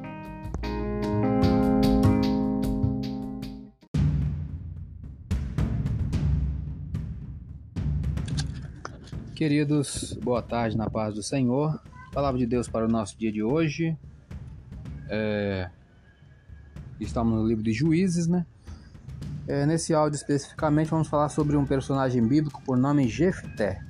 Queridos, 9.36 10.18
boa 10.20 10.42
tarde 10.42 10.76
na 10.76 10.90
paz 10.90 11.14
do 11.14 11.22
Senhor. 11.22 11.80
Palavra 12.12 12.40
de 12.40 12.44
Deus 12.44 12.68
para 12.68 12.84
o 12.84 12.88
nosso 12.88 13.16
dia 13.16 13.30
de 13.30 13.40
hoje. 13.40 13.96
É... 15.08 15.70
Estamos 16.98 17.40
no 17.40 17.46
livro 17.46 17.62
de 17.62 17.72
Juízes, 17.72 18.26
né? 18.26 18.44
É, 19.46 19.64
nesse 19.64 19.94
áudio 19.94 20.16
especificamente 20.16 20.90
vamos 20.90 21.06
falar 21.06 21.28
sobre 21.28 21.56
um 21.56 21.64
personagem 21.64 22.26
bíblico 22.26 22.60
por 22.64 22.76
nome 22.76 23.06
Jefté. 23.06 23.86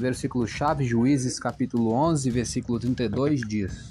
Versículo 0.00 0.46
chave, 0.46 0.82
Juízes 0.82 1.38
capítulo 1.38 1.92
11, 1.92 2.30
versículo 2.30 2.80
32 2.80 3.42
diz: 3.46 3.90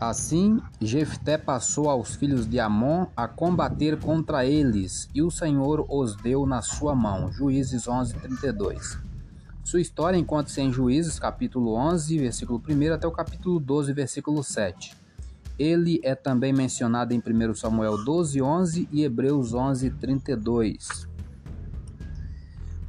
Assim, 0.00 0.60
Jefté 0.80 1.38
passou 1.38 1.88
aos 1.88 2.16
filhos 2.16 2.48
de 2.48 2.58
Amon 2.58 3.06
a 3.16 3.28
combater 3.28 3.96
contra 3.96 4.44
eles, 4.44 5.08
e 5.14 5.22
o 5.22 5.30
Senhor 5.30 5.86
os 5.88 6.16
deu 6.16 6.44
na 6.44 6.62
sua 6.62 6.96
mão. 6.96 7.30
Juízes 7.30 7.86
11, 7.86 8.14
32. 8.14 8.98
Sua 9.62 9.80
história 9.80 10.18
encontra-se 10.18 10.60
em 10.60 10.72
Juízes, 10.72 11.16
capítulo 11.16 11.74
11, 11.76 12.18
versículo 12.18 12.60
1 12.68 12.94
até 12.94 13.06
o 13.06 13.12
capítulo 13.12 13.60
12, 13.60 13.92
versículo 13.92 14.42
7. 14.42 14.96
Ele 15.56 16.00
é 16.02 16.16
também 16.16 16.52
mencionado 16.52 17.14
em 17.14 17.22
1 17.24 17.54
Samuel 17.54 18.04
12, 18.04 18.42
11 18.42 18.88
e 18.90 19.04
Hebreus 19.04 19.54
11, 19.54 19.90
32. 19.90 21.13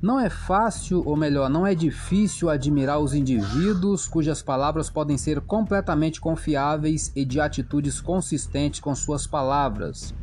Não 0.06 0.20
é 0.20 0.30
fácil, 0.30 1.02
ou 1.04 1.18
melhor, 1.18 1.50
não 1.50 1.66
é 1.66 1.74
difícil 1.74 2.48
admirar 2.48 3.00
os 3.00 3.16
indivíduos 3.16 4.08
cujas 4.08 4.40
palavras 4.40 4.88
podem 4.88 5.18
ser 5.18 5.42
completamente 5.42 6.22
confiáveis 6.22 7.12
e 7.16 7.26
de 7.26 7.40
atitudes 7.40 8.00
consistentes 8.02 8.80
com 8.80 8.94
suas 8.94 9.26
palavras. 9.26 10.14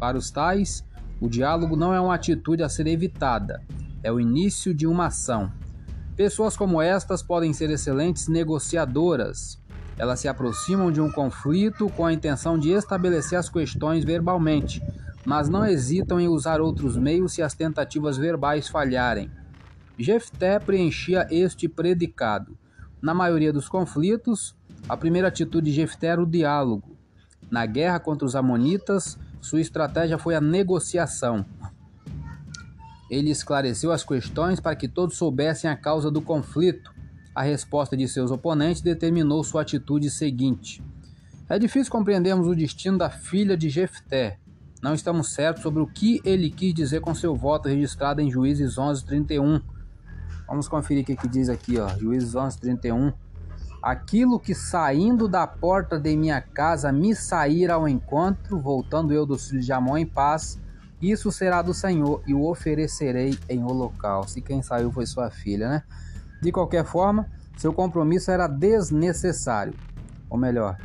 Para 0.00 0.16
os 0.16 0.30
tais, 0.30 0.82
o 1.20 1.28
diálogo 1.28 1.76
não 1.76 1.92
é 1.92 2.00
uma 2.00 2.14
atitude 2.14 2.62
a 2.62 2.68
ser 2.70 2.86
evitada, 2.86 3.62
é 4.02 4.10
o 4.10 4.18
início 4.18 4.72
de 4.72 4.86
uma 4.86 5.08
ação. 5.08 5.52
Pessoas 6.16 6.56
como 6.56 6.80
estas 6.80 7.22
podem 7.22 7.52
ser 7.52 7.68
excelentes 7.68 8.28
negociadoras. 8.28 9.62
Elas 9.98 10.20
se 10.20 10.28
aproximam 10.28 10.90
de 10.90 11.02
um 11.02 11.12
conflito 11.12 11.90
com 11.90 12.06
a 12.06 12.12
intenção 12.14 12.58
de 12.58 12.70
estabelecer 12.70 13.38
as 13.38 13.50
questões 13.50 14.02
verbalmente, 14.02 14.82
mas 15.26 15.48
não 15.48 15.66
hesitam 15.66 16.20
em 16.20 16.28
usar 16.28 16.60
outros 16.60 16.96
meios 16.96 17.32
se 17.32 17.42
as 17.42 17.52
tentativas 17.52 18.16
verbais 18.16 18.68
falharem. 18.68 19.28
Jefté 19.98 20.60
preenchia 20.60 21.26
este 21.30 21.68
predicado. 21.68 22.56
Na 23.02 23.12
maioria 23.12 23.52
dos 23.52 23.68
conflitos, 23.68 24.54
a 24.88 24.96
primeira 24.96 25.26
atitude 25.26 25.70
de 25.70 25.76
Jefté 25.76 26.06
era 26.06 26.22
o 26.22 26.26
diálogo. 26.26 26.96
Na 27.50 27.66
guerra 27.66 27.98
contra 27.98 28.24
os 28.24 28.36
amonitas, 28.36 29.18
sua 29.40 29.60
estratégia 29.60 30.16
foi 30.16 30.36
a 30.36 30.40
negociação. 30.40 31.44
Ele 33.10 33.30
esclareceu 33.30 33.90
as 33.90 34.04
questões 34.04 34.60
para 34.60 34.76
que 34.76 34.86
todos 34.86 35.16
soubessem 35.16 35.68
a 35.68 35.76
causa 35.76 36.08
do 36.08 36.22
conflito. 36.22 36.94
A 37.34 37.42
resposta 37.42 37.96
de 37.96 38.06
seus 38.06 38.30
oponentes 38.30 38.80
determinou 38.80 39.42
sua 39.42 39.62
atitude 39.62 40.08
seguinte. 40.08 40.82
É 41.48 41.58
difícil 41.58 41.90
compreendermos 41.90 42.46
o 42.46 42.54
destino 42.54 42.98
da 42.98 43.10
filha 43.10 43.56
de 43.56 43.68
Jefté. 43.68 44.38
Não 44.82 44.94
estamos 44.94 45.32
certos 45.32 45.62
sobre 45.62 45.82
o 45.82 45.86
que 45.86 46.20
ele 46.24 46.50
quis 46.50 46.74
dizer 46.74 47.00
com 47.00 47.14
seu 47.14 47.34
voto 47.34 47.68
registrado 47.68 48.20
em 48.20 48.30
Juízes 48.30 48.76
11:31. 48.76 49.60
Vamos 50.46 50.68
conferir 50.68 51.02
o 51.02 51.06
que, 51.06 51.16
que 51.16 51.28
diz 51.28 51.48
aqui, 51.48 51.78
ó. 51.78 51.88
Juízes 51.98 52.34
11:31. 52.34 53.12
Aquilo 53.82 54.38
que 54.38 54.54
saindo 54.54 55.28
da 55.28 55.46
porta 55.46 55.98
de 55.98 56.16
minha 56.16 56.40
casa 56.40 56.92
me 56.92 57.14
sair 57.14 57.70
ao 57.70 57.88
encontro, 57.88 58.60
voltando 58.60 59.12
eu 59.12 59.24
dos 59.24 59.48
filhos 59.48 59.64
de 59.64 59.72
Amon 59.72 59.96
em 59.96 60.06
paz, 60.06 60.58
isso 61.00 61.30
será 61.30 61.62
do 61.62 61.74
Senhor 61.74 62.22
e 62.26 62.34
o 62.34 62.48
oferecerei 62.48 63.38
em 63.48 63.62
holocausto. 63.62 64.38
E 64.38 64.42
quem 64.42 64.62
saiu 64.62 64.90
foi 64.90 65.06
sua 65.06 65.30
filha, 65.30 65.68
né? 65.68 65.82
De 66.42 66.50
qualquer 66.50 66.84
forma, 66.84 67.30
seu 67.56 67.72
compromisso 67.72 68.30
era 68.30 68.46
desnecessário. 68.46 69.74
Ou 70.28 70.38
melhor, 70.38 70.76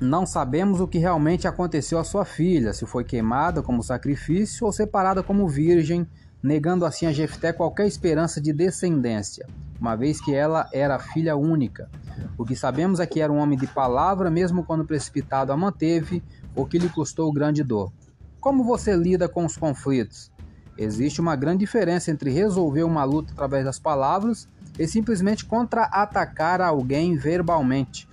não 0.00 0.26
sabemos 0.26 0.80
o 0.80 0.86
que 0.86 0.98
realmente 0.98 1.48
aconteceu 1.48 1.98
à 1.98 2.04
sua 2.04 2.24
filha, 2.24 2.72
se 2.72 2.84
foi 2.84 3.02
queimada 3.02 3.62
como 3.62 3.82
sacrifício 3.82 4.66
ou 4.66 4.72
separada 4.72 5.22
como 5.22 5.48
virgem, 5.48 6.06
negando 6.42 6.84
assim 6.84 7.06
a 7.06 7.12
Jefté 7.12 7.52
qualquer 7.52 7.86
esperança 7.86 8.40
de 8.40 8.52
descendência, 8.52 9.46
uma 9.80 9.96
vez 9.96 10.20
que 10.20 10.34
ela 10.34 10.68
era 10.72 10.98
filha 10.98 11.34
única. 11.34 11.90
O 12.36 12.44
que 12.44 12.54
sabemos 12.54 13.00
é 13.00 13.06
que 13.06 13.20
era 13.20 13.32
um 13.32 13.38
homem 13.38 13.58
de 13.58 13.66
palavra, 13.66 14.30
mesmo 14.30 14.64
quando 14.64 14.84
precipitado 14.84 15.50
a 15.50 15.56
manteve, 15.56 16.22
o 16.54 16.66
que 16.66 16.78
lhe 16.78 16.88
custou 16.88 17.32
grande 17.32 17.62
dor. 17.62 17.90
Como 18.38 18.62
você 18.62 18.94
lida 18.94 19.28
com 19.28 19.44
os 19.44 19.56
conflitos? 19.56 20.30
Existe 20.78 21.22
uma 21.22 21.34
grande 21.34 21.60
diferença 21.60 22.10
entre 22.10 22.30
resolver 22.30 22.82
uma 22.82 23.02
luta 23.02 23.32
através 23.32 23.64
das 23.64 23.78
palavras 23.78 24.46
e 24.78 24.86
simplesmente 24.86 25.44
contra-atacar 25.44 26.60
alguém 26.60 27.16
verbalmente. 27.16 28.06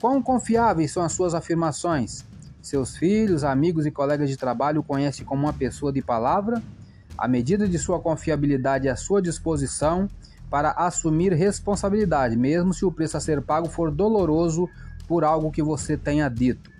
Quão 0.00 0.22
confiáveis 0.22 0.92
são 0.92 1.02
as 1.02 1.12
suas 1.12 1.34
afirmações? 1.34 2.24
Seus 2.62 2.96
filhos, 2.96 3.44
amigos 3.44 3.84
e 3.84 3.90
colegas 3.90 4.30
de 4.30 4.36
trabalho 4.36 4.80
o 4.80 4.82
conhecem 4.82 5.26
como 5.26 5.42
uma 5.42 5.52
pessoa 5.52 5.92
de 5.92 6.00
palavra? 6.00 6.62
A 7.18 7.28
medida 7.28 7.68
de 7.68 7.78
sua 7.78 8.00
confiabilidade 8.00 8.88
é 8.88 8.90
à 8.90 8.96
sua 8.96 9.20
disposição 9.20 10.08
para 10.48 10.70
assumir 10.70 11.34
responsabilidade, 11.34 12.34
mesmo 12.34 12.72
se 12.72 12.82
o 12.82 12.90
preço 12.90 13.18
a 13.18 13.20
ser 13.20 13.42
pago 13.42 13.68
for 13.68 13.90
doloroso 13.90 14.66
por 15.06 15.22
algo 15.22 15.50
que 15.50 15.62
você 15.62 15.98
tenha 15.98 16.30
dito. 16.30 16.70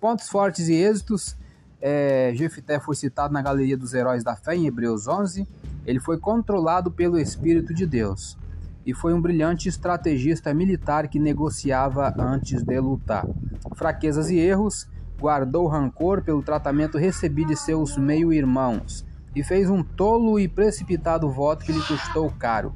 Pontos 0.00 0.30
fortes 0.30 0.66
e 0.68 0.72
êxitos. 0.72 1.36
É, 1.78 2.32
Jefté 2.34 2.80
foi 2.80 2.96
citado 2.96 3.34
na 3.34 3.42
Galeria 3.42 3.76
dos 3.76 3.92
Heróis 3.92 4.24
da 4.24 4.34
Fé 4.34 4.56
em 4.56 4.66
Hebreus 4.66 5.06
11. 5.06 5.46
Ele 5.84 6.00
foi 6.00 6.16
controlado 6.16 6.90
pelo 6.90 7.18
Espírito 7.18 7.74
de 7.74 7.84
Deus 7.84 8.40
e 8.84 8.92
foi 8.92 9.14
um 9.14 9.20
brilhante 9.20 9.68
estrategista 9.68 10.52
militar 10.52 11.08
que 11.08 11.18
negociava 11.18 12.12
antes 12.18 12.62
de 12.62 12.80
lutar. 12.80 13.26
Fraquezas 13.74 14.30
e 14.30 14.38
erros, 14.38 14.88
guardou 15.18 15.68
rancor 15.68 16.22
pelo 16.22 16.42
tratamento 16.42 16.98
recebido 16.98 17.48
de 17.48 17.56
seus 17.56 17.96
meio-irmãos 17.96 19.06
e 19.36 19.42
fez 19.44 19.70
um 19.70 19.82
tolo 19.82 20.38
e 20.38 20.48
precipitado 20.48 21.30
voto 21.30 21.64
que 21.64 21.72
lhe 21.72 21.82
custou 21.82 22.30
caro. 22.38 22.74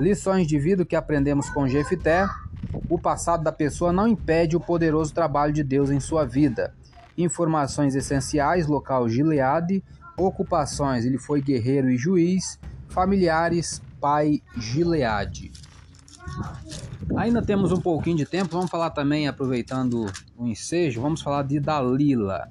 Lições 0.00 0.46
de 0.46 0.58
vida 0.58 0.84
que 0.84 0.96
aprendemos 0.96 1.48
com 1.48 1.68
Jefté 1.68 2.26
o 2.88 2.98
passado 2.98 3.44
da 3.44 3.52
pessoa 3.52 3.92
não 3.92 4.08
impede 4.08 4.56
o 4.56 4.60
poderoso 4.60 5.14
trabalho 5.14 5.52
de 5.52 5.62
Deus 5.62 5.90
em 5.90 6.00
sua 6.00 6.24
vida. 6.24 6.74
Informações 7.16 7.94
essenciais: 7.94 8.66
local 8.66 9.08
Gileade, 9.08 9.82
ocupações, 10.16 11.04
ele 11.04 11.18
foi 11.18 11.40
guerreiro 11.40 11.88
e 11.88 11.96
juiz, 11.96 12.58
familiares, 12.88 13.80
pai 14.04 14.42
Gileade. 14.58 15.50
Ainda 17.16 17.40
temos 17.40 17.72
um 17.72 17.80
pouquinho 17.80 18.18
de 18.18 18.26
tempo, 18.26 18.54
vamos 18.54 18.70
falar 18.70 18.90
também, 18.90 19.26
aproveitando 19.26 20.04
o 20.36 20.46
ensejo, 20.46 21.00
vamos 21.00 21.22
falar 21.22 21.42
de 21.42 21.58
Dalila. 21.58 22.50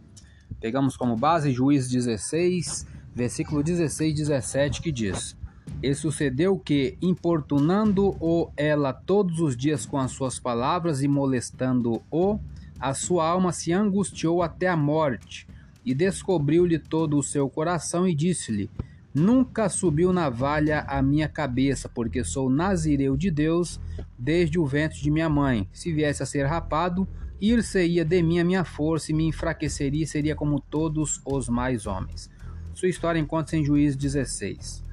Pegamos 0.59 0.97
como 0.97 1.15
base 1.15 1.51
Juízes 1.51 1.91
16, 1.91 2.87
versículo 3.13 3.61
16 3.61 4.13
e 4.13 4.15
17, 4.15 4.81
que 4.81 4.91
diz: 4.91 5.37
e 5.83 5.93
sucedeu 5.93 6.57
que, 6.57 6.97
importunando-o 6.99 8.49
ela 8.57 8.91
todos 8.91 9.39
os 9.39 9.55
dias 9.55 9.85
com 9.85 9.99
as 9.99 10.09
suas 10.09 10.39
palavras 10.39 11.03
e 11.03 11.07
molestando-o, 11.07 12.39
a 12.79 12.95
sua 12.95 13.29
alma 13.29 13.51
se 13.51 13.71
angustiou 13.71 14.41
até 14.41 14.67
a 14.67 14.75
morte, 14.75 15.47
e 15.85 15.93
descobriu-lhe 15.93 16.79
todo 16.79 17.15
o 17.15 17.21
seu 17.21 17.47
coração 17.47 18.07
e 18.07 18.15
disse-lhe: 18.15 18.71
Nunca 19.13 19.69
subiu 19.69 20.11
navalha 20.11 20.81
à 20.87 21.01
minha 21.01 21.29
cabeça, 21.29 21.87
porque 21.87 22.23
sou 22.23 22.49
nazireu 22.49 23.15
de 23.15 23.29
Deus 23.29 23.79
desde 24.17 24.57
o 24.57 24.65
ventre 24.65 24.99
de 24.99 25.11
minha 25.11 25.29
mãe. 25.29 25.69
Se 25.71 25.93
viesse 25.93 26.23
a 26.23 26.25
ser 26.25 26.45
rapado, 26.45 27.07
ir-se-ia 27.39 28.03
de 28.03 28.23
mim 28.23 28.39
a 28.39 28.43
minha 28.43 28.63
força 28.63 29.11
e 29.11 29.15
me 29.15 29.25
enfraqueceria, 29.27 30.07
seria 30.07 30.35
como 30.35 30.59
todos 30.59 31.21
os 31.25 31.47
mais 31.47 31.85
homens. 31.85 32.31
Sua 32.73 32.87
história 32.87 33.19
encontra-se 33.19 33.57
em 33.57 33.63
Juízes 33.63 33.95
16. 33.95 34.83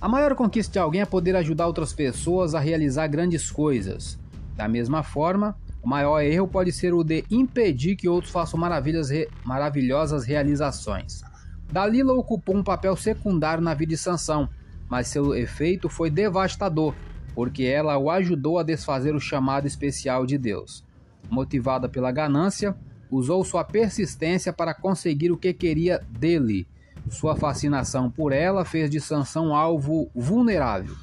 A 0.00 0.08
maior 0.08 0.34
conquista 0.34 0.72
de 0.72 0.78
alguém 0.78 1.00
é 1.02 1.06
poder 1.06 1.36
ajudar 1.36 1.66
outras 1.66 1.92
pessoas 1.92 2.54
a 2.54 2.60
realizar 2.60 3.06
grandes 3.08 3.50
coisas. 3.50 4.18
Da 4.56 4.66
mesma 4.66 5.02
forma, 5.02 5.58
o 5.82 5.88
maior 5.88 6.20
erro 6.20 6.48
pode 6.48 6.72
ser 6.72 6.94
o 6.94 7.04
de 7.04 7.24
impedir 7.30 7.96
que 7.96 8.08
outros 8.08 8.32
façam 8.32 8.58
re... 8.60 9.28
maravilhosas 9.44 10.24
realizações. 10.24 11.22
Dalila 11.70 12.14
ocupou 12.14 12.56
um 12.56 12.64
papel 12.64 12.96
secundário 12.96 13.62
na 13.62 13.74
vida 13.74 13.90
de 13.90 13.98
Sansão, 13.98 14.48
mas 14.88 15.08
seu 15.08 15.34
efeito 15.34 15.88
foi 15.88 16.10
devastador, 16.10 16.94
porque 17.34 17.64
ela 17.64 17.98
o 17.98 18.10
ajudou 18.10 18.58
a 18.58 18.62
desfazer 18.62 19.14
o 19.14 19.20
chamado 19.20 19.66
especial 19.66 20.24
de 20.24 20.38
Deus. 20.38 20.84
Motivada 21.30 21.88
pela 21.88 22.10
ganância, 22.10 22.74
usou 23.10 23.44
sua 23.44 23.64
persistência 23.64 24.52
para 24.52 24.72
conseguir 24.72 25.30
o 25.30 25.36
que 25.36 25.52
queria 25.52 26.02
dele. 26.08 26.66
Sua 27.10 27.36
fascinação 27.36 28.10
por 28.10 28.32
ela 28.32 28.64
fez 28.64 28.90
de 28.90 29.00
Sansão 29.00 29.54
alvo 29.54 30.10
vulnerável. 30.14 30.94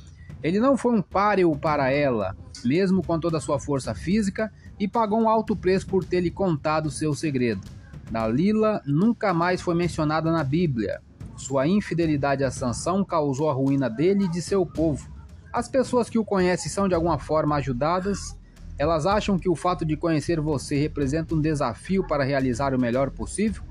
Ele 0.41 0.60
não 0.60 0.78
foi 0.78 0.93
um 0.93 1.01
páreo 1.01 1.56
para 1.56 1.91
ela, 1.91 2.36
mesmo 2.63 3.04
com 3.04 3.19
toda 3.19 3.38
a 3.38 3.41
sua 3.41 3.60
força 3.60 3.93
física, 3.93 4.51
e 4.80 4.88
pagou 4.88 5.19
um 5.19 5.30
alto 5.30 5.56
preço 5.56 5.88
por 5.88 6.04
ter 6.04 6.21
lhe 6.21 6.30
contado 6.30 6.91
seu 6.91 7.13
segredo. 7.13 7.62
Dalila 8.10 8.82
nunca 8.86 9.34
mais 9.34 9.62
foi 9.62 9.76
mencionada 9.76 10.32
na 10.32 10.44
Bíblia. 10.44 11.02
Sua 11.36 11.68
infidelidade 11.68 12.44
a 12.44 12.52
Sansão 12.52 13.04
causou 13.04 13.50
a 13.50 13.54
ruína 13.54 13.89
dele 13.89 14.26
e 14.26 14.30
de 14.30 14.41
seu 14.41 14.65
povo. 14.65 15.10
As 15.52 15.68
pessoas 15.68 16.10
que 16.10 16.20
o 16.20 16.26
conhecem 16.26 16.72
são 16.72 16.88
de 16.88 16.96
alguma 16.96 17.18
forma 17.18 17.56
ajudadas. 17.56 18.38
Elas 18.78 19.06
acham 19.06 19.39
que 19.39 19.50
o 19.50 19.56
fato 19.56 19.86
de 19.86 19.96
conhecer 19.96 20.39
você 20.39 20.78
representa 20.78 21.34
um 21.34 21.41
desafio 21.41 22.06
para 22.08 22.24
realizar 22.24 22.74
o 22.74 22.80
melhor 22.80 23.10
possível. 23.10 23.63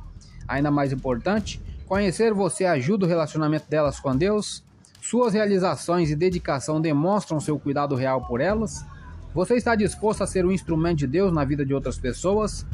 Ainda 0.49 0.71
mais 0.71 0.93
importante, 0.93 1.61
conhecer 1.87 2.33
você 2.33 2.65
ajuda 2.65 3.07
o 3.07 3.09
relacionamento 3.09 3.69
delas 3.69 4.01
com 4.01 4.17
Deus. 4.17 4.65
Suas 5.01 5.35
realizações 5.35 6.11
e 6.11 6.17
dedicação 6.17 6.81
demonstram 6.81 7.39
seu 7.39 7.59
cuidado 7.59 7.95
real 7.95 8.27
por 8.27 8.41
elas. 8.41 8.85
Você 9.35 9.55
está 9.55 9.75
disposto 9.75 10.23
a 10.23 10.27
ser 10.27 10.47
um 10.47 10.53
instrumento 10.53 10.99
de 10.99 11.07
Deus 11.07 11.33
na 11.33 11.45
vida 11.45 11.65
de 11.65 11.75
outras 11.75 11.99
pessoas? 11.99 12.65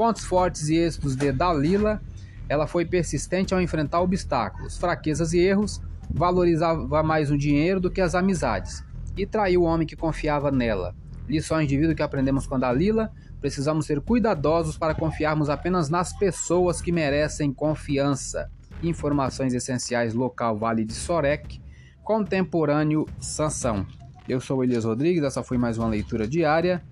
Pontos 0.00 0.24
fortes 0.24 0.70
e 0.70 0.76
êxitos 0.76 1.14
de 1.14 1.30
Dalila, 1.30 2.00
ela 2.48 2.66
foi 2.66 2.86
persistente 2.86 3.52
ao 3.52 3.60
enfrentar 3.60 4.00
obstáculos, 4.00 4.78
fraquezas 4.78 5.34
e 5.34 5.40
erros, 5.40 5.78
valorizava 6.10 7.02
mais 7.02 7.30
o 7.30 7.36
dinheiro 7.36 7.78
do 7.78 7.90
que 7.90 8.00
as 8.00 8.14
amizades 8.14 8.82
e 9.14 9.26
traiu 9.26 9.60
o 9.60 9.64
homem 9.64 9.86
que 9.86 9.94
confiava 9.94 10.50
nela. 10.50 10.96
Lições 11.28 11.68
de 11.68 11.76
vida 11.76 11.94
que 11.94 12.02
aprendemos 12.02 12.46
com 12.46 12.58
Dalila: 12.58 13.12
precisamos 13.42 13.84
ser 13.84 14.00
cuidadosos 14.00 14.78
para 14.78 14.94
confiarmos 14.94 15.50
apenas 15.50 15.90
nas 15.90 16.14
pessoas 16.14 16.80
que 16.80 16.90
merecem 16.90 17.52
confiança. 17.52 18.50
Informações 18.82 19.52
essenciais 19.52 20.14
local 20.14 20.56
Vale 20.56 20.82
de 20.82 20.94
Sorek, 20.94 21.60
contemporâneo 22.02 23.04
Sansão. 23.20 23.86
Eu 24.26 24.40
sou 24.40 24.64
Elias 24.64 24.86
Rodrigues, 24.86 25.24
essa 25.24 25.42
foi 25.42 25.58
mais 25.58 25.76
uma 25.76 25.88
leitura 25.88 26.26
diária. 26.26 26.82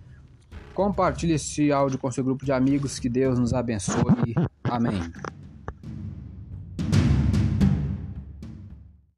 Compartilhe 0.79 1.33
esse 1.33 1.73
áudio 1.73 1.99
com 1.99 2.09
seu 2.09 2.23
grupo 2.23 2.45
de 2.45 2.53
amigos. 2.53 3.01
Que 3.01 3.09
Deus 3.09 3.37
nos 3.37 3.53
abençoe. 3.53 4.33
Amém. 4.63 5.03